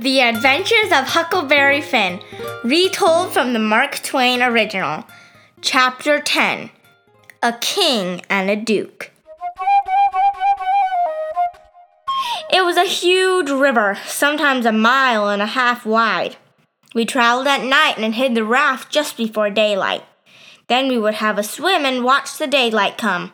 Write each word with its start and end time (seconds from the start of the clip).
The 0.00 0.20
Adventures 0.20 0.92
of 0.92 1.08
Huckleberry 1.08 1.80
Finn, 1.80 2.20
retold 2.64 3.32
from 3.32 3.52
the 3.52 3.58
Mark 3.58 4.02
Twain 4.02 4.42
original. 4.42 5.04
Chapter 5.60 6.20
10 6.20 6.70
A 7.42 7.52
King 7.60 8.22
and 8.30 8.48
a 8.48 8.56
Duke. 8.56 9.10
It 12.50 12.64
was 12.64 12.76
a 12.76 12.84
huge 12.84 13.50
river, 13.50 13.98
sometimes 14.06 14.64
a 14.64 14.72
mile 14.72 15.28
and 15.28 15.42
a 15.42 15.46
half 15.46 15.84
wide. 15.84 16.36
We 16.94 17.04
traveled 17.04 17.46
at 17.46 17.62
night 17.62 17.98
and 17.98 18.14
hid 18.14 18.34
the 18.34 18.44
raft 18.44 18.90
just 18.90 19.16
before 19.16 19.50
daylight. 19.50 20.04
Then 20.68 20.88
we 20.88 20.98
would 20.98 21.14
have 21.14 21.38
a 21.38 21.42
swim 21.42 21.84
and 21.84 22.04
watch 22.04 22.38
the 22.38 22.46
daylight 22.46 22.98
come. 22.98 23.32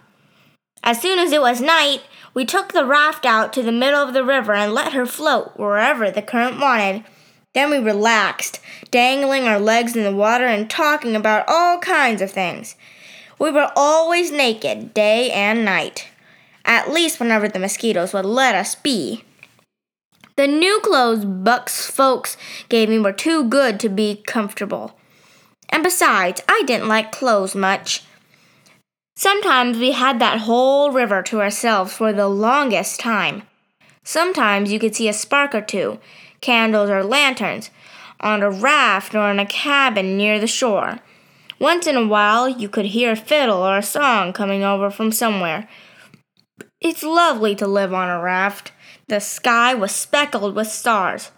As 0.83 1.01
soon 1.01 1.19
as 1.19 1.33
it 1.33 1.41
was 1.41 1.61
night, 1.61 2.03
we 2.35 2.45
took 2.45 2.73
the 2.73 2.85
raft 2.85 3.25
out 3.25 3.53
to 3.53 3.63
the 3.63 3.73
middle 3.73 4.03
of 4.03 4.13
the 4.13 4.25
river 4.25 4.53
and 4.53 4.75
let 4.75 4.93
her 4.93 5.07
float 5.07 5.57
wherever 5.57 6.11
the 6.11 6.21
current 6.21 6.61
wanted. 6.61 7.05
Then 7.55 7.71
we 7.71 7.79
relaxed, 7.79 8.61
dangling 8.91 9.45
our 9.45 9.61
legs 9.61 9.97
in 9.97 10.03
the 10.03 10.15
water 10.15 10.45
and 10.45 10.69
talking 10.69 11.15
about 11.15 11.45
all 11.49 11.79
kinds 11.79 12.21
of 12.21 12.33
things. 12.33 12.75
We 13.39 13.53
were 13.53 13.71
always 13.77 14.33
naked, 14.33 14.93
day 14.93 15.31
and 15.31 15.65
night, 15.65 16.09
at 16.65 16.93
least 16.93 17.21
whenever 17.21 17.49
the 17.49 17.61
mosquitoes 17.61 18.13
would 18.13 18.27
let 18.27 18.57
us 18.57 18.75
be. 18.75 19.23
The 20.37 20.49
new 20.49 20.81
clothes 20.81 21.25
Buck's 21.25 21.89
folks 21.89 22.37
gave 22.69 22.89
me 22.89 22.99
were 22.99 23.13
too 23.13 23.45
good 23.45 23.79
to 23.81 23.89
be 23.89 24.21
comfortable. 24.27 24.99
And 25.69 25.85
besides, 25.85 26.43
I 26.49 26.65
didn't 26.67 26.89
like 26.89 27.13
clothes 27.13 27.55
much. 27.55 28.03
Sometimes 29.17 29.79
we 29.79 29.93
had 29.93 30.19
that 30.19 30.41
whole 30.41 30.91
river 30.91 31.23
to 31.23 31.41
ourselves 31.41 31.93
for 31.93 32.13
the 32.13 32.29
longest 32.29 32.99
time. 32.99 33.43
Sometimes 34.03 34.73
you 34.73 34.79
could 34.79 34.95
see 34.95 35.09
a 35.09 35.13
spark 35.13 35.55
or 35.55 35.61
two, 35.61 36.01
candles 36.41 36.91
or 36.91 37.05
lanterns, 37.05 37.71
on 38.21 38.43
a 38.43 38.51
raft 38.51 39.15
or 39.15 39.31
in 39.31 39.39
a 39.39 39.47
cabin 39.47 40.17
near 40.17 40.41
the 40.41 40.47
shore. 40.47 40.99
Once 41.61 41.87
in 41.87 41.97
a 41.97 42.07
while 42.07 42.49
you 42.49 42.69
could 42.69 42.87
hear 42.87 43.13
a 43.13 43.17
fiddle 43.17 43.59
or 43.59 43.79
a 43.79 43.83
song 43.83 44.33
coming 44.33 44.65
over 44.65 44.91
from 44.91 45.13
somewhere. 45.13 45.69
It's 46.81 47.03
lovely 47.03 47.55
to 47.55 47.67
live 47.67 47.95
on 47.95 48.11
a 48.11 48.21
raft. 48.21 48.73
The 49.09 49.21
sky 49.21 49.75
was 49.75 49.93
speckled 49.93 50.55
with 50.55 50.67
stars. 50.67 51.31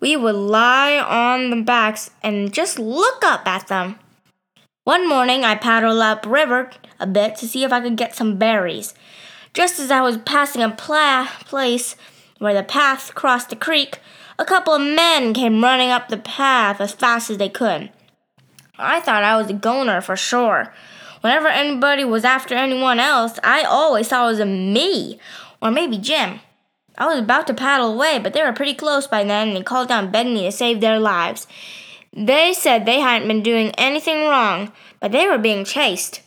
We 0.00 0.16
would 0.16 0.34
lie 0.34 0.98
on 0.98 1.50
the 1.50 1.62
backs 1.62 2.10
and 2.22 2.52
just 2.52 2.78
look 2.78 3.24
up 3.24 3.46
at 3.48 3.68
them. 3.68 3.98
One 4.88 5.06
morning 5.06 5.44
I 5.44 5.54
paddled 5.54 6.00
up 6.00 6.24
river 6.24 6.70
a 6.98 7.06
bit 7.06 7.36
to 7.36 7.46
see 7.46 7.62
if 7.62 7.74
I 7.74 7.82
could 7.82 7.98
get 7.98 8.14
some 8.14 8.38
berries. 8.38 8.94
Just 9.52 9.78
as 9.78 9.90
I 9.90 10.00
was 10.00 10.16
passing 10.16 10.62
a 10.62 10.70
pla- 10.70 11.28
place 11.40 11.94
where 12.38 12.54
the 12.54 12.62
path 12.62 13.14
crossed 13.14 13.50
the 13.50 13.56
creek, 13.56 13.98
a 14.38 14.46
couple 14.46 14.72
of 14.72 14.80
men 14.80 15.34
came 15.34 15.62
running 15.62 15.90
up 15.90 16.08
the 16.08 16.16
path 16.16 16.80
as 16.80 16.94
fast 16.94 17.28
as 17.28 17.36
they 17.36 17.50
could. 17.50 17.90
I 18.78 19.00
thought 19.00 19.24
I 19.24 19.36
was 19.36 19.50
a 19.50 19.52
goner 19.52 20.00
for 20.00 20.16
sure. 20.16 20.72
Whenever 21.20 21.48
anybody 21.48 22.04
was 22.04 22.24
after 22.24 22.54
anyone 22.54 22.98
else, 22.98 23.38
I 23.44 23.64
always 23.64 24.08
thought 24.08 24.24
it 24.24 24.30
was 24.30 24.40
a 24.40 24.46
me, 24.46 25.20
or 25.60 25.70
maybe 25.70 25.98
Jim. 25.98 26.40
I 26.96 27.08
was 27.08 27.18
about 27.18 27.46
to 27.48 27.52
paddle 27.52 27.92
away, 27.92 28.20
but 28.20 28.32
they 28.32 28.42
were 28.42 28.54
pretty 28.54 28.72
close 28.72 29.06
by 29.06 29.22
then 29.22 29.48
and 29.48 29.56
they 29.58 29.62
called 29.62 29.88
down 29.88 30.10
me 30.10 30.44
to 30.44 30.50
save 30.50 30.80
their 30.80 30.98
lives. 30.98 31.46
They 32.12 32.52
said 32.52 32.84
they 32.84 33.00
hadn't 33.00 33.28
been 33.28 33.42
doing 33.42 33.70
anything 33.78 34.26
wrong, 34.26 34.72
but 35.00 35.12
they 35.12 35.26
were 35.26 35.38
being 35.38 35.64
chased. 35.64 36.22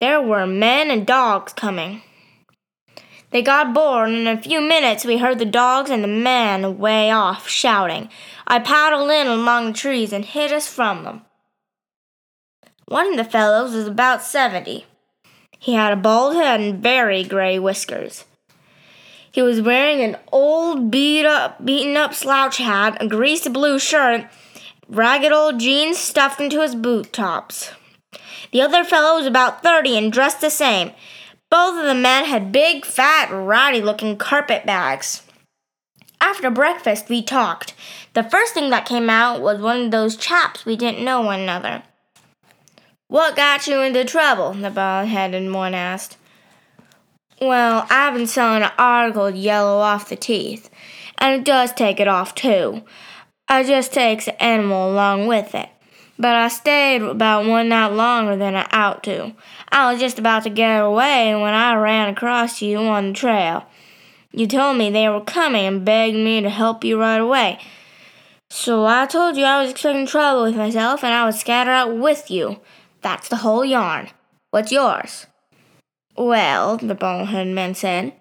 There 0.00 0.20
were 0.20 0.46
men 0.46 0.90
and 0.90 1.06
dogs 1.06 1.52
coming. 1.52 2.02
They 3.30 3.42
got 3.42 3.74
bored, 3.74 4.10
and 4.10 4.18
in 4.18 4.26
a 4.28 4.40
few 4.40 4.60
minutes 4.60 5.04
we 5.04 5.18
heard 5.18 5.38
the 5.38 5.44
dogs 5.44 5.90
and 5.90 6.04
the 6.04 6.08
men 6.08 6.78
way 6.78 7.10
off 7.10 7.48
shouting. 7.48 8.08
I 8.46 8.60
paddled 8.60 9.10
in 9.10 9.26
among 9.26 9.66
the 9.66 9.72
trees 9.72 10.12
and 10.12 10.24
hid 10.24 10.52
us 10.52 10.68
from 10.68 11.04
them. 11.04 11.22
One 12.86 13.10
of 13.10 13.16
the 13.16 13.24
fellows 13.24 13.74
was 13.74 13.88
about 13.88 14.22
seventy. 14.22 14.86
He 15.58 15.74
had 15.74 15.92
a 15.92 15.96
bald 15.96 16.36
head 16.36 16.60
and 16.60 16.82
very 16.82 17.24
gray 17.24 17.58
whiskers. 17.58 18.24
He 19.32 19.42
was 19.42 19.60
wearing 19.60 20.00
an 20.02 20.16
old 20.30 20.90
beat 20.92 21.26
up, 21.26 21.64
beaten 21.64 21.96
up 21.96 22.14
slouch 22.14 22.58
hat, 22.58 22.98
a 23.00 23.08
greasy 23.08 23.48
blue 23.48 23.80
shirt, 23.80 24.26
ragged 24.88 25.32
old 25.32 25.60
jeans 25.60 25.98
stuffed 25.98 26.40
into 26.40 26.60
his 26.60 26.74
boot 26.74 27.12
tops. 27.12 27.72
The 28.52 28.60
other 28.60 28.84
fellow 28.84 29.16
was 29.16 29.26
about 29.26 29.62
thirty 29.62 29.96
and 29.96 30.12
dressed 30.12 30.40
the 30.40 30.50
same. 30.50 30.92
Both 31.50 31.78
of 31.78 31.86
the 31.86 31.94
men 31.94 32.24
had 32.24 32.52
big, 32.52 32.84
fat, 32.84 33.30
ratty 33.30 33.80
looking 33.80 34.16
carpet 34.16 34.66
bags. 34.66 35.22
After 36.20 36.50
breakfast, 36.50 37.08
we 37.08 37.22
talked. 37.22 37.74
The 38.14 38.24
first 38.24 38.54
thing 38.54 38.70
that 38.70 38.86
came 38.86 39.10
out 39.10 39.40
was 39.40 39.60
one 39.60 39.82
of 39.82 39.90
those 39.90 40.16
chaps 40.16 40.64
we 40.64 40.76
didn't 40.76 41.04
know 41.04 41.20
one 41.20 41.40
another. 41.40 41.82
What 43.08 43.36
got 43.36 43.66
you 43.66 43.80
into 43.80 44.04
trouble? 44.04 44.54
the 44.54 44.70
bald 44.70 45.08
headed 45.08 45.52
one 45.52 45.74
asked. 45.74 46.16
Well, 47.40 47.86
I've 47.90 48.14
been 48.14 48.26
selling 48.26 48.62
an 48.62 48.72
article 48.78 49.30
to 49.30 49.36
yellow 49.36 49.78
off 49.78 50.08
the 50.08 50.16
teeth, 50.16 50.70
and 51.18 51.40
it 51.40 51.44
does 51.44 51.72
take 51.72 52.00
it 52.00 52.08
off 52.08 52.34
too. 52.34 52.84
I 53.48 53.62
just 53.62 53.92
takes 53.92 54.24
the 54.24 54.42
animal 54.42 54.90
along 54.90 55.26
with 55.26 55.54
it. 55.54 55.68
But 56.18 56.36
I 56.36 56.48
stayed 56.48 57.02
about 57.02 57.46
one 57.46 57.68
night 57.68 57.88
longer 57.88 58.36
than 58.36 58.54
I 58.54 58.66
ought 58.72 59.02
to. 59.04 59.34
I 59.70 59.90
was 59.90 60.00
just 60.00 60.18
about 60.18 60.44
to 60.44 60.50
get 60.50 60.78
away 60.78 61.34
when 61.34 61.54
I 61.54 61.74
ran 61.74 62.08
across 62.08 62.62
you 62.62 62.78
on 62.78 63.08
the 63.08 63.12
trail. 63.12 63.66
You 64.32 64.46
told 64.46 64.78
me 64.78 64.90
they 64.90 65.08
were 65.08 65.20
coming 65.20 65.66
and 65.66 65.84
begged 65.84 66.16
me 66.16 66.40
to 66.40 66.50
help 66.50 66.84
you 66.84 67.00
right 67.00 67.18
away. 67.18 67.58
So 68.48 68.86
I 68.86 69.06
told 69.06 69.36
you 69.36 69.44
I 69.44 69.60
was 69.60 69.72
expecting 69.72 70.06
trouble 70.06 70.44
with 70.44 70.56
myself 70.56 71.02
and 71.02 71.12
I 71.12 71.24
would 71.24 71.34
scatter 71.34 71.70
out 71.70 71.96
with 71.96 72.30
you. 72.30 72.60
That's 73.02 73.28
the 73.28 73.36
whole 73.36 73.64
yarn. 73.64 74.10
What's 74.50 74.70
yours? 74.70 75.26
Well, 76.16 76.76
the 76.76 76.94
bald-headed 76.94 77.52
man 77.54 77.74
said, 77.74 78.12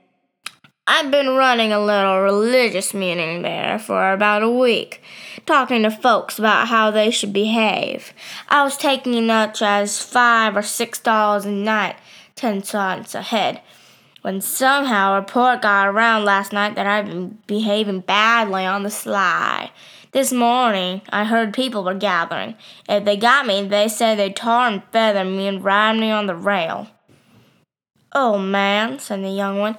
I've 0.85 1.11
been 1.11 1.29
running 1.29 1.71
a 1.71 1.79
little 1.79 2.19
religious 2.19 2.93
meeting 2.93 3.41
there 3.41 3.79
for 3.79 4.11
about 4.11 4.43
a 4.43 4.49
week, 4.49 5.01
talking 5.45 5.83
to 5.83 5.91
folks 5.91 6.37
about 6.37 6.67
how 6.67 6.91
they 6.91 7.09
should 7.09 7.31
behave. 7.31 8.11
I 8.49 8.65
was 8.65 8.75
taking 8.75 9.25
much 9.25 9.61
as 9.61 10.01
five 10.01 10.57
or 10.57 10.61
six 10.61 10.99
dollars 10.99 11.45
a 11.45 11.51
night, 11.51 11.95
ten 12.35 12.63
cents 12.63 13.15
a 13.15 13.21
head, 13.21 13.61
when 14.23 14.41
somehow 14.41 15.13
a 15.13 15.21
report 15.21 15.61
got 15.61 15.87
around 15.87 16.25
last 16.25 16.51
night 16.51 16.75
that 16.75 16.85
I'd 16.85 17.05
been 17.05 17.37
behaving 17.47 18.01
badly 18.01 18.65
on 18.65 18.83
the 18.83 18.91
sly. 18.91 19.71
This 20.11 20.33
morning, 20.33 21.01
I 21.09 21.23
heard 21.23 21.53
people 21.53 21.85
were 21.85 21.93
gathering. 21.93 22.55
If 22.89 23.05
they 23.05 23.15
got 23.15 23.47
me, 23.47 23.65
they 23.65 23.87
said 23.87 24.19
they'd 24.19 24.35
tar 24.35 24.67
and 24.67 24.83
feather 24.91 25.23
me 25.23 25.47
and 25.47 25.63
ride 25.63 25.97
me 25.97 26.11
on 26.11 26.25
the 26.25 26.35
rail. 26.35 26.89
Oh, 28.11 28.37
man, 28.37 28.99
said 28.99 29.23
the 29.23 29.29
young 29.29 29.59
one. 29.59 29.77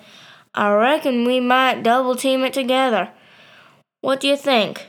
I 0.55 0.73
reckon 0.73 1.25
we 1.25 1.41
might 1.41 1.83
double 1.83 2.15
team 2.15 2.45
it 2.45 2.53
together. 2.53 3.11
What 4.03 4.21
do 4.21 4.29
you 4.29 4.37
think? 4.37 4.87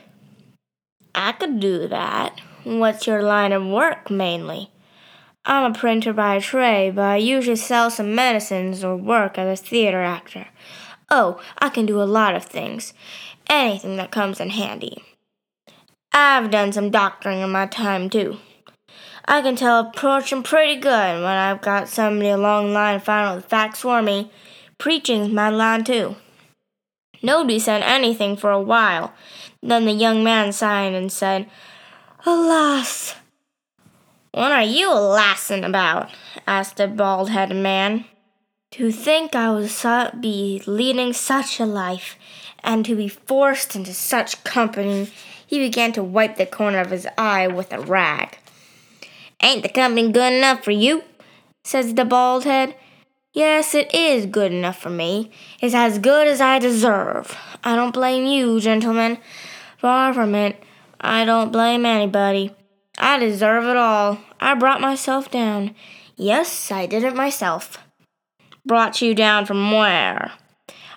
I 1.14 1.32
could 1.32 1.58
do 1.58 1.88
that. 1.88 2.40
What's 2.62 3.06
your 3.06 3.22
line 3.22 3.52
of 3.52 3.66
work 3.66 4.10
mainly? 4.10 4.70
I'm 5.44 5.72
a 5.72 5.74
printer 5.76 6.12
by 6.12 6.38
trade, 6.38 6.96
but 6.96 7.02
I 7.04 7.16
usually 7.16 7.56
sell 7.56 7.90
some 7.90 8.14
medicines 8.14 8.84
or 8.84 8.96
work 8.96 9.38
as 9.38 9.60
a 9.60 9.62
theater 9.62 10.02
actor. 10.02 10.48
Oh, 11.10 11.40
I 11.58 11.68
can 11.68 11.86
do 11.86 12.00
a 12.00 12.04
lot 12.04 12.34
of 12.34 12.44
things. 12.44 12.92
Anything 13.48 13.96
that 13.96 14.10
comes 14.10 14.40
in 14.40 14.50
handy. 14.50 15.04
I've 16.12 16.50
done 16.50 16.72
some 16.72 16.90
doctoring 16.90 17.40
in 17.40 17.50
my 17.50 17.66
time, 17.66 18.10
too. 18.10 18.38
I 19.24 19.42
can 19.42 19.56
tell 19.56 19.80
a 19.80 19.92
portion 19.92 20.42
pretty 20.42 20.76
good 20.76 20.90
when 21.22 21.24
I've 21.24 21.60
got 21.60 21.88
somebody 21.88 22.28
along 22.28 22.68
the 22.68 22.72
line 22.72 22.98
to 22.98 23.04
find 23.04 23.28
out 23.28 23.36
the 23.36 23.48
facts 23.48 23.80
for 23.80 24.02
me. 24.02 24.30
Preaching's 24.78 25.32
my 25.32 25.48
line 25.48 25.84
too. 25.84 26.16
Nobody 27.22 27.58
said 27.58 27.82
anything 27.82 28.36
for 28.36 28.50
a 28.50 28.60
while. 28.60 29.12
Then 29.62 29.86
the 29.86 29.92
young 29.92 30.22
man 30.22 30.52
sighed 30.52 30.94
and 30.94 31.10
said, 31.10 31.48
Alas! 32.24 33.14
What 34.32 34.52
are 34.52 34.62
you 34.62 34.92
laughing 34.92 35.64
about? 35.64 36.10
asked 36.46 36.76
the 36.76 36.86
bald 36.86 37.30
headed 37.30 37.56
man. 37.56 38.04
To 38.72 38.92
think 38.92 39.34
I 39.34 39.50
would 39.50 39.70
su- 39.70 40.10
be 40.20 40.62
leading 40.66 41.14
such 41.14 41.58
a 41.58 41.64
life, 41.64 42.18
and 42.62 42.84
to 42.84 42.94
be 42.94 43.08
forced 43.08 43.74
into 43.74 43.94
such 43.94 44.44
company. 44.44 45.10
He 45.46 45.58
began 45.58 45.92
to 45.92 46.02
wipe 46.02 46.36
the 46.36 46.44
corner 46.44 46.80
of 46.80 46.90
his 46.90 47.06
eye 47.16 47.46
with 47.46 47.72
a 47.72 47.80
rag. 47.80 48.38
Ain't 49.42 49.62
the 49.62 49.68
company 49.68 50.10
good 50.10 50.32
enough 50.32 50.62
for 50.64 50.72
you? 50.72 51.04
says 51.64 51.94
the 51.94 52.04
bald 52.04 52.44
head. 52.44 52.74
Yes, 53.36 53.74
it 53.74 53.94
is 53.94 54.24
good 54.24 54.50
enough 54.50 54.78
for 54.78 54.88
me. 54.88 55.30
It's 55.60 55.74
as 55.74 55.98
good 55.98 56.26
as 56.26 56.40
I 56.40 56.58
deserve. 56.58 57.36
I 57.62 57.76
don't 57.76 57.92
blame 57.92 58.24
you, 58.24 58.58
gentlemen. 58.60 59.18
Far 59.76 60.14
from 60.14 60.34
it. 60.34 60.64
I 60.98 61.26
don't 61.26 61.52
blame 61.52 61.84
anybody. 61.84 62.56
I 62.96 63.18
deserve 63.18 63.66
it 63.66 63.76
all. 63.76 64.16
I 64.40 64.54
brought 64.54 64.80
myself 64.80 65.30
down. 65.30 65.74
Yes, 66.16 66.72
I 66.72 66.86
did 66.86 67.04
it 67.04 67.14
myself. 67.14 67.76
Brought 68.64 69.02
you 69.02 69.14
down 69.14 69.44
from 69.44 69.70
where? 69.70 70.32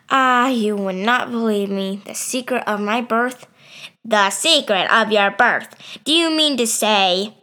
Ah, 0.10 0.48
you 0.48 0.78
would 0.78 0.96
not 0.96 1.32
believe 1.32 1.70
me. 1.70 2.02
The 2.06 2.16
secret 2.16 2.64
of 2.66 2.80
my 2.80 3.02
birth? 3.02 3.48
The 4.06 4.30
secret 4.30 4.90
of 4.90 5.12
your 5.12 5.32
birth? 5.32 5.76
Do 6.06 6.14
you 6.14 6.30
mean 6.30 6.56
to 6.56 6.66
say? 6.66 7.34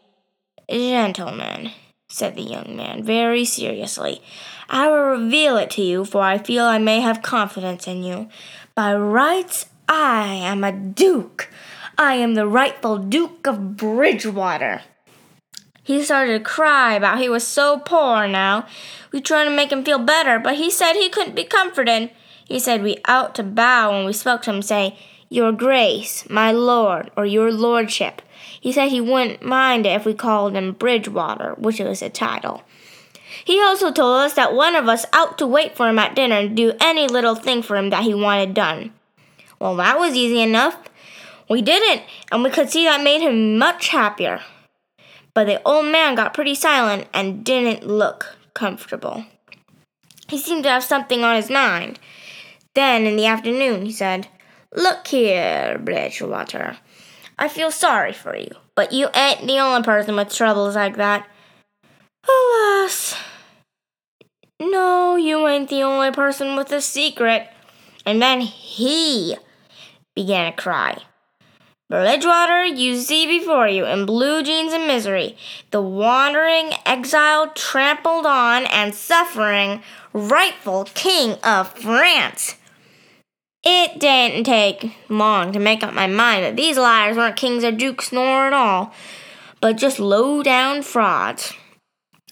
Gentlemen, 0.70 1.72
said 2.08 2.34
the 2.34 2.42
young 2.42 2.76
man 2.76 3.02
very 3.02 3.44
seriously, 3.44 4.22
I 4.68 4.88
will 4.88 5.04
reveal 5.04 5.56
it 5.56 5.70
to 5.70 5.82
you, 5.82 6.04
for 6.04 6.22
I 6.22 6.38
feel 6.38 6.64
I 6.64 6.78
may 6.78 7.00
have 7.00 7.22
confidence 7.22 7.86
in 7.86 8.02
you. 8.02 8.28
By 8.74 8.94
rights, 8.94 9.66
I 9.88 10.26
am 10.34 10.64
a 10.64 10.72
duke. 10.72 11.48
I 11.98 12.14
am 12.14 12.34
the 12.34 12.46
rightful 12.46 12.98
Duke 12.98 13.46
of 13.46 13.76
Bridgewater. 13.76 14.82
He 15.82 16.02
started 16.02 16.38
to 16.38 16.44
cry 16.44 16.94
about 16.94 17.20
he 17.20 17.28
was 17.28 17.46
so 17.46 17.78
poor 17.78 18.26
now. 18.26 18.66
We 19.12 19.20
tried 19.20 19.44
to 19.44 19.50
make 19.50 19.70
him 19.70 19.84
feel 19.84 20.00
better, 20.00 20.38
but 20.38 20.56
he 20.56 20.70
said 20.70 20.94
he 20.94 21.08
couldn't 21.08 21.36
be 21.36 21.44
comforted. 21.44 22.10
He 22.44 22.58
said 22.58 22.82
we 22.82 22.98
ought 23.06 23.34
to 23.36 23.42
bow 23.42 23.92
when 23.92 24.04
we 24.04 24.12
spoke 24.12 24.42
to 24.42 24.50
him, 24.50 24.62
say, 24.62 24.98
Your 25.28 25.52
Grace, 25.52 26.28
my 26.30 26.52
Lord, 26.52 27.10
or 27.16 27.26
Your 27.26 27.52
Lordship. 27.52 28.22
He 28.60 28.72
said 28.72 28.88
he 28.88 29.00
wouldn't 29.00 29.42
mind 29.42 29.86
it 29.86 29.90
if 29.90 30.04
we 30.04 30.14
called 30.14 30.54
him 30.54 30.72
Bridgewater, 30.72 31.54
which 31.54 31.80
was 31.80 32.02
a 32.02 32.10
title. 32.10 32.62
He 33.44 33.60
also 33.60 33.92
told 33.92 34.20
us 34.20 34.34
that 34.34 34.54
one 34.54 34.74
of 34.74 34.88
us 34.88 35.04
ought 35.12 35.38
to 35.38 35.46
wait 35.46 35.76
for 35.76 35.88
him 35.88 35.98
at 35.98 36.14
dinner 36.14 36.36
and 36.36 36.56
do 36.56 36.72
any 36.80 37.06
little 37.06 37.34
thing 37.34 37.62
for 37.62 37.76
him 37.76 37.90
that 37.90 38.04
he 38.04 38.14
wanted 38.14 38.54
done. 38.54 38.92
Well, 39.58 39.76
that 39.76 39.98
was 39.98 40.14
easy 40.14 40.40
enough. 40.40 40.76
We 41.48 41.62
didn't, 41.62 42.02
and 42.32 42.42
we 42.42 42.50
could 42.50 42.70
see 42.70 42.84
that 42.84 43.04
made 43.04 43.20
him 43.20 43.58
much 43.58 43.88
happier. 43.88 44.42
But 45.34 45.46
the 45.46 45.62
old 45.64 45.86
man 45.86 46.14
got 46.14 46.34
pretty 46.34 46.54
silent 46.54 47.08
and 47.12 47.44
didn't 47.44 47.86
look 47.86 48.36
comfortable. 48.54 49.24
He 50.28 50.38
seemed 50.38 50.64
to 50.64 50.70
have 50.70 50.82
something 50.82 51.22
on 51.22 51.36
his 51.36 51.50
mind. 51.50 51.98
Then, 52.74 53.06
in 53.06 53.16
the 53.16 53.26
afternoon, 53.26 53.86
he 53.86 53.92
said, 53.92 54.28
Look 54.74 55.06
here, 55.06 55.78
Bridgewater. 55.78 56.78
I 57.38 57.48
feel 57.48 57.70
sorry 57.70 58.12
for 58.12 58.36
you, 58.36 58.50
but 58.74 58.92
you 58.92 59.08
ain't 59.14 59.46
the 59.46 59.58
only 59.58 59.82
person 59.82 60.16
with 60.16 60.32
troubles 60.32 60.74
like 60.74 60.96
that. 60.96 61.28
Alas. 62.26 63.16
No, 64.60 65.16
you 65.16 65.46
ain't 65.46 65.68
the 65.68 65.82
only 65.82 66.10
person 66.10 66.56
with 66.56 66.72
a 66.72 66.80
secret. 66.80 67.48
And 68.04 68.22
then 68.22 68.40
he 68.40 69.36
began 70.14 70.52
to 70.52 70.56
cry. 70.56 71.02
Bridgewater, 71.88 72.64
you 72.64 72.98
see 72.98 73.26
before 73.26 73.68
you, 73.68 73.86
in 73.86 74.06
blue 74.06 74.42
jeans 74.42 74.72
and 74.72 74.88
misery, 74.88 75.36
the 75.70 75.80
wandering 75.80 76.72
exile 76.84 77.50
trampled 77.50 78.26
on 78.26 78.64
and 78.66 78.92
suffering 78.92 79.82
rightful 80.12 80.84
king 80.94 81.36
of 81.44 81.72
France. 81.78 82.56
It 83.68 83.98
didn't 83.98 84.44
take 84.44 84.96
long 85.08 85.50
to 85.52 85.58
make 85.58 85.82
up 85.82 85.92
my 85.92 86.06
mind 86.06 86.44
that 86.44 86.54
these 86.54 86.78
liars 86.78 87.16
weren't 87.16 87.34
kings 87.34 87.64
or 87.64 87.72
dukes 87.72 88.12
nor 88.12 88.46
at 88.46 88.52
all, 88.52 88.94
but 89.60 89.76
just 89.76 89.98
low 89.98 90.40
down 90.44 90.82
frauds. 90.82 91.52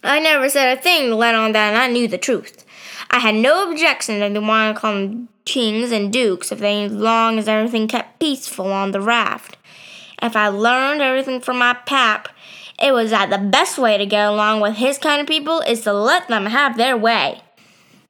I 0.05 0.21
never 0.21 0.49
said 0.49 0.79
a 0.79 0.81
thing 0.81 1.09
to 1.09 1.17
let 1.17 1.35
on 1.35 1.51
that 1.51 1.75
I 1.75 1.91
knew 1.91 2.07
the 2.07 2.19
truth. 2.19 2.65
I 3.11 3.19
had 3.19 3.35
no 3.35 3.69
objection 3.69 4.21
to 4.33 4.41
want 4.41 4.77
to 4.77 4.81
call 4.81 4.93
them 4.93 5.29
kings 5.45 5.91
and 5.91 6.13
dukes 6.13 6.53
if 6.53 6.61
they 6.61 6.85
as 6.85 6.93
long 6.93 7.37
as 7.41 7.49
everything 7.49 7.89
kept 7.89 8.21
peaceful 8.21 8.73
on 8.73 8.93
the 8.93 9.01
raft. 9.01 9.57
If 10.23 10.37
I 10.37 10.47
learned 10.47 11.03
everything 11.03 11.41
from 11.41 11.59
my 11.59 11.75
pap, 11.75 12.29
it 12.81 12.93
was 12.93 13.11
that 13.11 13.31
the 13.31 13.39
best 13.39 13.77
way 13.77 13.99
to 13.99 14.07
get 14.07 14.29
along 14.29 14.61
with 14.61 14.77
his 14.77 14.99
kind 14.99 15.21
of 15.21 15.27
people 15.27 15.63
is 15.63 15.81
to 15.81 15.93
let 15.93 16.29
them 16.29 16.47
have 16.47 16.77
their 16.77 16.97
way. 16.97 17.43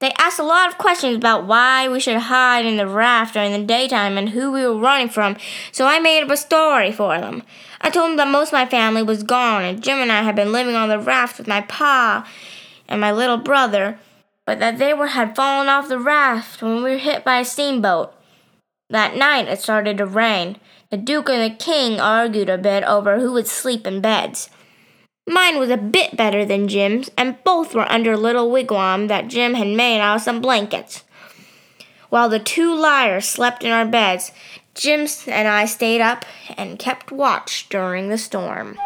They 0.04 0.12
asked 0.18 0.38
a 0.38 0.42
lot 0.42 0.68
of 0.68 0.76
questions 0.76 1.16
about 1.16 1.46
why 1.46 1.88
we 1.88 1.98
should 1.98 2.18
hide 2.18 2.66
in 2.66 2.76
the 2.76 2.86
raft 2.86 3.32
during 3.32 3.52
the 3.52 3.64
daytime 3.64 4.18
and 4.18 4.28
who 4.28 4.52
we 4.52 4.66
were 4.66 4.76
running 4.76 5.08
from, 5.08 5.38
so 5.72 5.86
I 5.86 5.98
made 5.98 6.22
up 6.22 6.28
a 6.28 6.36
story 6.36 6.92
for 6.92 7.18
them. 7.18 7.42
I 7.80 7.88
told 7.88 8.10
them 8.10 8.16
that 8.18 8.28
most 8.28 8.48
of 8.48 8.52
my 8.52 8.66
family 8.66 9.02
was 9.02 9.22
gone, 9.22 9.64
and 9.64 9.82
Jim 9.82 9.96
and 9.96 10.12
I 10.12 10.20
had 10.20 10.36
been 10.36 10.52
living 10.52 10.74
on 10.74 10.90
the 10.90 10.98
raft 10.98 11.38
with 11.38 11.46
my 11.46 11.62
pa 11.62 12.28
and 12.86 13.00
my 13.00 13.12
little 13.12 13.38
brother, 13.38 13.98
but 14.44 14.58
that 14.58 14.76
they 14.76 14.92
were 14.92 15.06
had 15.06 15.34
fallen 15.34 15.68
off 15.68 15.88
the 15.88 15.98
raft 15.98 16.60
when 16.60 16.82
we 16.82 16.90
were 16.90 16.98
hit 16.98 17.24
by 17.24 17.40
a 17.40 17.44
steamboat. 17.46 18.12
That 18.90 19.16
night 19.16 19.48
it 19.48 19.62
started 19.62 19.96
to 19.96 20.04
rain. 20.04 20.58
The 20.90 20.98
Duke 20.98 21.30
and 21.30 21.50
the 21.50 21.56
King 21.56 21.98
argued 21.98 22.50
a 22.50 22.58
bit 22.58 22.84
over 22.84 23.20
who 23.20 23.32
would 23.32 23.46
sleep 23.46 23.86
in 23.86 24.02
beds. 24.02 24.50
Mine 25.26 25.58
was 25.58 25.70
a 25.70 25.78
bit 25.78 26.16
better 26.16 26.44
than 26.44 26.68
Jim's, 26.68 27.10
and 27.16 27.42
both 27.44 27.74
were 27.74 27.90
under 27.90 28.12
a 28.12 28.18
little 28.18 28.50
wigwam 28.50 29.08
that 29.08 29.28
Jim 29.28 29.54
had 29.54 29.68
made 29.68 30.00
out 30.00 30.16
of 30.16 30.22
some 30.22 30.40
blankets. 30.40 31.02
While 32.10 32.28
the 32.28 32.38
two 32.38 32.74
liars 32.74 33.26
slept 33.26 33.64
in 33.64 33.70
our 33.70 33.86
beds, 33.86 34.32
Jim 34.74 35.06
and 35.26 35.48
I 35.48 35.64
stayed 35.64 36.00
up 36.00 36.24
and 36.56 36.78
kept 36.78 37.10
watch 37.10 37.68
during 37.70 38.08
the 38.08 38.18
storm. 38.18 38.78